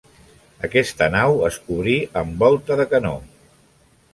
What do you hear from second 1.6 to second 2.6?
cobrí amb